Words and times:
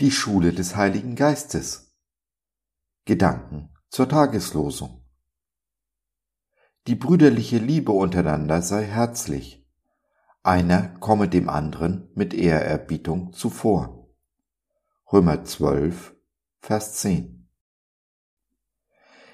Die 0.00 0.10
Schule 0.10 0.54
des 0.54 0.76
Heiligen 0.76 1.14
Geistes. 1.14 1.94
Gedanken 3.04 3.68
zur 3.90 4.08
Tageslosung. 4.08 5.04
Die 6.86 6.94
brüderliche 6.94 7.58
Liebe 7.58 7.92
untereinander 7.92 8.62
sei 8.62 8.86
herzlich. 8.86 9.68
Einer 10.42 10.88
komme 11.00 11.28
dem 11.28 11.50
anderen 11.50 12.08
mit 12.14 12.32
Ehrerbietung 12.32 13.34
zuvor. 13.34 14.08
Römer 15.12 15.44
12, 15.44 16.16
Vers 16.60 16.94
10. 16.94 17.50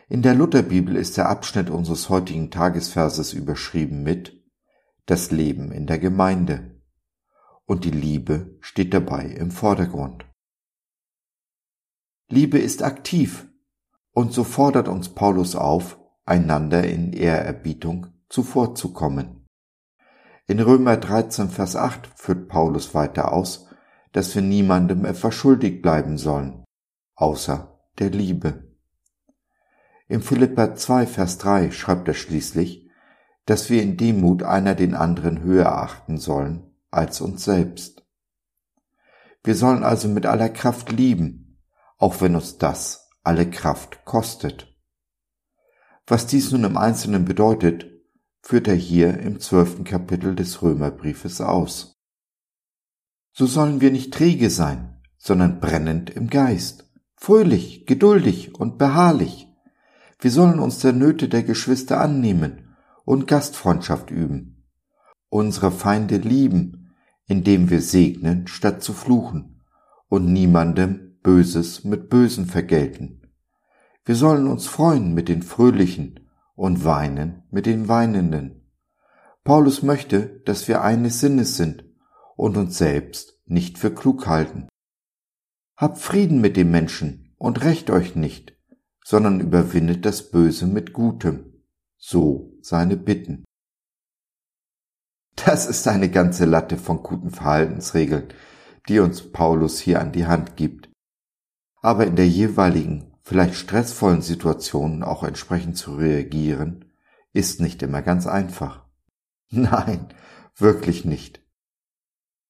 In 0.09 0.23
der 0.23 0.35
Lutherbibel 0.35 0.97
ist 0.97 1.17
der 1.17 1.29
Abschnitt 1.29 1.71
unseres 1.71 2.09
heutigen 2.09 2.51
Tagesverses 2.51 3.35
überschrieben 3.35 4.03
mit 4.03 4.45
Das 5.05 5.31
Leben 5.31 5.71
in 5.71 5.87
der 5.87 6.01
Gemeinde. 6.01 6.83
Und 7.67 7.85
die 7.85 7.93
Liebe 7.93 8.59
steht 8.61 8.93
dabei 8.93 9.27
im 9.27 9.53
Vordergrund. 9.53 10.27
Liebe 12.29 12.59
ist 12.59 12.83
aktiv, 12.83 13.47
und 14.11 14.33
so 14.33 14.43
fordert 14.43 14.89
uns 14.89 15.11
Paulus 15.11 15.55
auf, 15.55 16.01
einander 16.25 16.83
in 16.83 17.13
Ehrerbietung 17.13 18.09
zuvorzukommen. 18.29 19.47
In 20.49 20.59
Römer 20.59 20.97
13, 20.97 21.51
Vers 21.51 21.77
8 21.77 22.09
führt 22.17 22.49
Paulus 22.49 22.95
weiter 22.95 23.33
aus, 23.33 23.69
dass 24.11 24.35
wir 24.35 24.43
niemandem 24.43 25.05
etwas 25.05 25.35
schuldig 25.37 25.83
bleiben 25.83 26.19
sollen, 26.19 26.65
außer 27.15 27.79
der 28.01 28.11
Liebe. 28.11 28.75
Im 30.09 30.21
Philippa 30.21 30.75
2, 30.75 31.07
Vers 31.07 31.39
3 31.39 31.71
schreibt 31.71 32.09
er 32.09 32.15
schließlich, 32.15 32.91
dass 33.45 33.71
wir 33.71 33.83
in 33.83 33.97
Demut 33.97 34.43
einer 34.43 34.75
den 34.75 34.95
anderen 34.95 35.43
höher 35.43 35.71
achten 35.71 36.19
sollen 36.19 36.75
als 36.91 37.21
uns 37.21 37.45
selbst. 37.45 38.05
Wir 39.45 39.55
sollen 39.55 39.85
also 39.85 40.09
mit 40.09 40.27
aller 40.27 40.49
Kraft 40.49 40.91
lieben, 40.91 41.46
auch 41.99 42.21
wenn 42.21 42.35
uns 42.35 42.59
das 42.59 43.09
alle 43.23 43.51
Kraft 43.51 44.05
kostet. 44.05 44.73
Was 46.07 46.27
dies 46.27 46.53
nun 46.53 46.65
im 46.65 46.77
Einzelnen 46.77 47.25
bedeutet, 47.25 47.87
führt 48.43 48.69
er 48.69 48.77
hier 48.77 49.19
im 49.19 49.41
zwölften 49.41 49.83
Kapitel 49.83 50.37
des 50.37 50.63
Römerbriefes 50.63 51.41
aus. 51.41 52.01
So 53.33 53.47
sollen 53.47 53.81
wir 53.81 53.91
nicht 53.91 54.15
träge 54.15 54.51
sein, 54.51 55.03
sondern 55.19 55.59
brennend 55.59 56.11
im 56.11 56.31
Geist, 56.31 56.89
fröhlich, 57.17 57.87
geduldig 57.87 58.55
und 58.55 58.79
beharrlich. 58.79 59.49
Wir 60.21 60.31
sollen 60.31 60.61
uns 60.61 60.79
der 60.79 60.93
Nöte 60.93 61.29
der 61.29 61.43
Geschwister 61.43 62.01
annehmen 62.01 62.77
und 63.05 63.27
Gastfreundschaft 63.27 64.11
üben, 64.11 64.65
unsere 65.29 65.73
Feinde 65.73 66.19
lieben, 66.19 66.95
indem 67.27 67.69
wir 67.69 67.81
segnen, 67.81 68.47
statt 68.47 68.83
zu 68.83 68.93
fluchen, 68.93 69.61
und 70.09 70.33
niemandem 70.33 71.06
Böses 71.27 71.83
mit 71.83 72.09
Bösen 72.09 72.47
vergelten. 72.47 73.21
Wir 74.05 74.15
sollen 74.15 74.47
uns 74.47 74.69
freuen 74.69 75.13
mit 75.13 75.29
den 75.29 75.43
Fröhlichen 75.43 76.31
und 76.55 76.85
weinen 76.85 77.43
mit 77.51 77.67
den 77.67 77.89
Weinenden. 77.89 78.71
Paulus 79.43 79.83
möchte, 79.83 80.41
dass 80.45 80.69
wir 80.69 80.83
eines 80.83 81.19
Sinnes 81.19 81.57
sind 81.57 81.85
und 82.37 82.57
uns 82.57 82.79
selbst 82.79 83.41
nicht 83.45 83.77
für 83.77 83.93
klug 83.93 84.29
halten. 84.29 84.69
Habt 85.77 85.99
Frieden 85.99 86.41
mit 86.41 86.57
dem 86.57 86.71
Menschen 86.71 87.35
und 87.39 87.65
rächt 87.65 87.91
euch 87.91 88.15
nicht, 88.15 88.57
sondern 89.05 89.41
überwindet 89.41 90.07
das 90.07 90.31
Böse 90.31 90.69
mit 90.69 90.93
Gutem. 90.93 91.65
So 91.97 92.57
seine 92.61 92.97
Bitten. 92.97 93.45
Das 95.35 95.67
ist 95.67 95.89
eine 95.89 96.09
ganze 96.09 96.45
Latte 96.45 96.77
von 96.77 97.03
guten 97.03 97.31
Verhaltensregeln, 97.33 98.29
die 98.89 99.01
uns 99.01 99.33
Paulus 99.33 99.81
hier 99.81 100.01
an 100.01 100.13
die 100.13 100.27
Hand 100.27 100.55
gibt 100.55 100.89
aber 101.87 102.05
in 102.05 102.17
der 102.17 102.27
jeweiligen, 102.29 103.13
vielleicht 103.23 103.55
stressvollen 103.55 104.21
Situation 104.21 105.05
auch 105.05 105.23
entsprechend 105.23 105.77
zu 105.77 105.95
reagieren, 105.95 106.87
ist 107.33 107.61
nicht 107.61 107.81
immer 107.81 108.03
ganz 108.03 108.27
einfach. 108.27 108.85
Nein, 109.51 110.13
wirklich 110.57 111.05
nicht. 111.05 111.47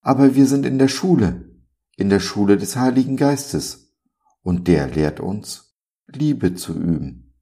Aber 0.01 0.37
wir 0.37 0.47
sind 0.47 0.65
in 0.65 0.79
der 0.79 0.89
Schule, 0.89 1.51
in 1.99 2.09
der 2.09 2.21
Schule 2.21 2.57
des 2.57 2.77
Heiligen 2.77 3.19
Geistes, 3.19 3.95
und 4.41 4.69
der 4.69 4.89
lehrt 4.89 5.21
uns, 5.21 5.77
Liebe 6.07 6.55
zu 6.55 6.73
üben. 6.73 7.35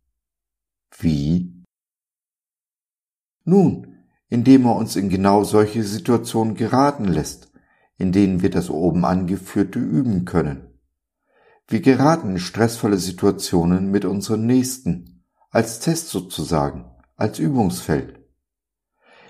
Wie? 0.98 1.62
Nun, 3.44 4.04
indem 4.26 4.66
er 4.66 4.74
uns 4.74 4.96
in 4.96 5.10
genau 5.10 5.44
solche 5.44 5.84
Situationen 5.84 6.56
geraten 6.56 7.04
lässt, 7.04 7.52
in 7.98 8.10
denen 8.10 8.42
wir 8.42 8.50
das 8.50 8.68
oben 8.68 9.04
angeführte 9.04 9.78
üben 9.78 10.24
können. 10.24 10.73
Wir 11.66 11.80
geraten 11.80 12.32
in 12.32 12.38
stressvolle 12.38 12.98
Situationen 12.98 13.90
mit 13.90 14.04
unseren 14.04 14.46
Nächsten, 14.46 15.24
als 15.50 15.80
Test 15.80 16.08
sozusagen, 16.08 16.84
als 17.16 17.38
Übungsfeld. 17.38 18.20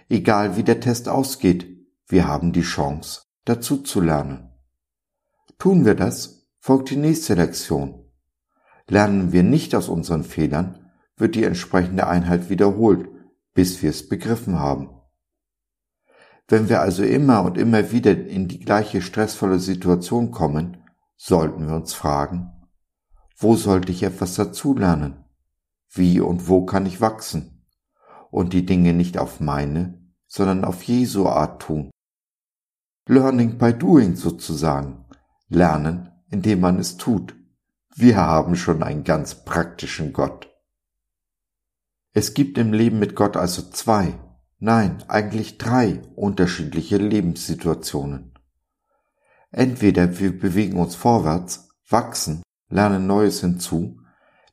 Egal 0.08 0.56
wie 0.56 0.64
der 0.64 0.80
Test 0.80 1.08
ausgeht, 1.08 1.86
wir 2.06 2.26
haben 2.26 2.52
die 2.52 2.62
Chance, 2.62 3.22
dazu 3.44 3.78
zu 3.78 4.00
lernen. 4.00 4.50
Tun 5.58 5.84
wir 5.84 5.94
das, 5.94 6.48
folgt 6.58 6.90
die 6.90 6.96
nächste 6.96 7.34
Lektion. 7.34 8.04
Lernen 8.88 9.32
wir 9.32 9.42
nicht 9.42 9.74
aus 9.74 9.88
unseren 9.88 10.24
Fehlern, 10.24 10.90
wird 11.16 11.36
die 11.36 11.44
entsprechende 11.44 12.06
Einheit 12.06 12.50
wiederholt, 12.50 13.08
bis 13.54 13.82
wir 13.82 13.90
es 13.90 14.08
begriffen 14.08 14.58
haben. 14.58 14.90
Wenn 16.48 16.68
wir 16.68 16.80
also 16.80 17.04
immer 17.04 17.42
und 17.44 17.56
immer 17.56 17.92
wieder 17.92 18.10
in 18.10 18.48
die 18.48 18.58
gleiche 18.58 19.00
stressvolle 19.00 19.58
Situation 19.58 20.30
kommen, 20.32 20.83
sollten 21.26 21.68
wir 21.68 21.74
uns 21.74 21.94
fragen, 21.94 22.52
wo 23.38 23.56
sollte 23.56 23.90
ich 23.90 24.02
etwas 24.02 24.34
dazulernen? 24.34 25.24
Wie 25.90 26.20
und 26.20 26.48
wo 26.48 26.66
kann 26.66 26.84
ich 26.84 27.00
wachsen? 27.00 27.66
Und 28.30 28.52
die 28.52 28.66
Dinge 28.66 28.92
nicht 28.92 29.16
auf 29.16 29.40
meine, 29.40 30.02
sondern 30.26 30.66
auf 30.66 30.82
Jesu 30.82 31.26
Art 31.26 31.62
tun. 31.62 31.90
Learning 33.08 33.56
by 33.56 33.72
doing 33.72 34.16
sozusagen. 34.16 35.06
Lernen, 35.48 36.10
indem 36.28 36.60
man 36.60 36.78
es 36.78 36.98
tut. 36.98 37.34
Wir 37.94 38.18
haben 38.18 38.54
schon 38.54 38.82
einen 38.82 39.04
ganz 39.04 39.46
praktischen 39.46 40.12
Gott. 40.12 40.50
Es 42.12 42.34
gibt 42.34 42.58
im 42.58 42.74
Leben 42.74 42.98
mit 42.98 43.16
Gott 43.16 43.38
also 43.38 43.62
zwei, 43.70 44.18
nein, 44.58 45.02
eigentlich 45.08 45.56
drei 45.56 46.02
unterschiedliche 46.16 46.98
Lebenssituationen. 46.98 48.33
Entweder 49.56 50.18
wir 50.18 50.36
bewegen 50.36 50.80
uns 50.80 50.96
vorwärts, 50.96 51.68
wachsen, 51.88 52.42
lernen 52.70 53.06
Neues 53.06 53.40
hinzu, 53.40 54.00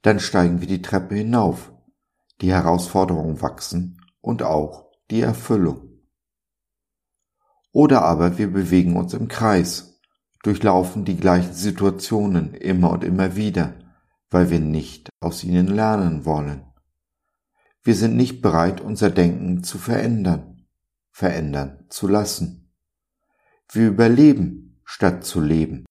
dann 0.04 0.20
steigen 0.20 0.62
wir 0.62 0.68
die 0.68 0.84
Treppe 0.84 1.16
hinauf, 1.16 1.74
die 2.40 2.52
Herausforderungen 2.52 3.42
wachsen 3.42 4.00
und 4.22 4.44
auch 4.44 4.92
die 5.10 5.22
Erfüllung. 5.22 5.90
Oder 7.72 8.04
aber 8.04 8.38
wir 8.38 8.54
bewegen 8.54 8.96
uns 8.96 9.16
im 9.16 9.28
Kreis, 9.28 10.00
durchlaufen 10.44 11.04
die 11.04 11.18
gleichen 11.18 11.54
Situationen 11.54 12.54
immer 12.54 12.92
und 12.92 13.04
immer 13.04 13.36
wieder, 13.36 13.74
weil 14.30 14.52
wir 14.52 14.60
nicht 14.60 15.10
aus 15.20 15.44
ihnen 15.44 15.66
lernen 15.66 16.26
wollen. 16.26 16.72
Wir 17.82 17.96
sind 17.96 18.16
nicht 18.16 18.44
bereit, 18.44 18.82
unser 18.82 19.10
Denken 19.10 19.64
zu 19.64 19.80
verändern, 19.80 20.68
verändern 21.10 21.88
zu 21.90 22.08
lassen. 22.08 22.72
Wir 23.68 23.88
überleben 23.88 24.71
statt 24.92 25.24
zu 25.24 25.40
leben. 25.40 25.86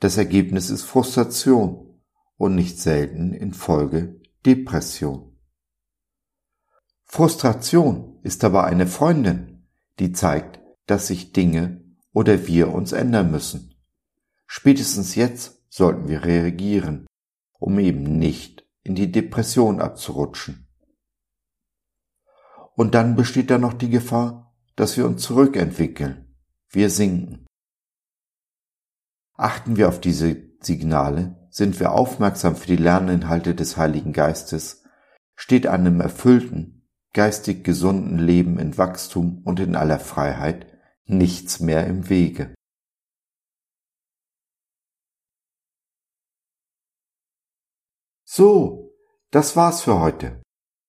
Das 0.00 0.16
Ergebnis 0.16 0.70
ist 0.70 0.82
Frustration 0.82 2.00
und 2.38 2.54
nicht 2.54 2.80
selten 2.80 3.34
in 3.34 3.52
Folge 3.52 4.18
Depression. 4.46 5.36
Frustration 7.04 8.18
ist 8.22 8.44
aber 8.44 8.64
eine 8.64 8.86
Freundin, 8.86 9.68
die 9.98 10.12
zeigt, 10.12 10.58
dass 10.86 11.08
sich 11.08 11.32
Dinge 11.32 11.84
oder 12.14 12.46
wir 12.46 12.72
uns 12.72 12.92
ändern 12.92 13.30
müssen. 13.30 13.74
Spätestens 14.46 15.14
jetzt 15.14 15.62
sollten 15.68 16.08
wir 16.08 16.24
reagieren, 16.24 17.06
um 17.58 17.78
eben 17.78 18.18
nicht 18.18 18.66
in 18.84 18.94
die 18.94 19.12
Depression 19.12 19.82
abzurutschen. 19.82 20.66
Und 22.74 22.94
dann 22.94 23.16
besteht 23.16 23.50
da 23.50 23.58
noch 23.58 23.74
die 23.74 23.90
Gefahr, 23.90 24.54
dass 24.76 24.96
wir 24.96 25.04
uns 25.04 25.22
zurückentwickeln, 25.22 26.34
wir 26.70 26.88
sinken. 26.88 27.47
Achten 29.38 29.76
wir 29.76 29.88
auf 29.88 30.00
diese 30.00 30.36
Signale, 30.60 31.48
sind 31.48 31.78
wir 31.78 31.92
aufmerksam 31.92 32.56
für 32.56 32.66
die 32.66 32.76
Lerninhalte 32.76 33.54
des 33.54 33.76
Heiligen 33.76 34.12
Geistes, 34.12 34.82
steht 35.36 35.68
einem 35.68 36.00
erfüllten, 36.00 36.88
geistig 37.12 37.62
gesunden 37.62 38.18
Leben 38.18 38.58
in 38.58 38.76
Wachstum 38.76 39.40
und 39.44 39.60
in 39.60 39.76
aller 39.76 40.00
Freiheit 40.00 40.66
nichts 41.04 41.60
mehr 41.60 41.86
im 41.86 42.08
Wege. 42.08 42.52
So, 48.24 48.92
das 49.30 49.54
war's 49.54 49.82
für 49.82 50.00
heute. 50.00 50.42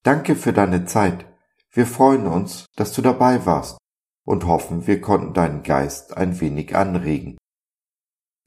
Danke 0.04 0.36
für 0.36 0.54
deine 0.54 0.86
Zeit. 0.86 1.28
Wir 1.72 1.86
freuen 1.86 2.25
uns, 2.25 2.66
dass 2.75 2.94
du 2.94 3.04
dabei 3.04 3.45
warst 3.45 3.78
und 4.25 4.48
hoffen, 4.48 4.88
wir 4.88 5.02
konnten 5.02 5.36
deinen 5.36 5.62
Geist 5.62 6.18
ein 6.18 6.40
wenig 6.42 6.75
anregen. 6.75 7.38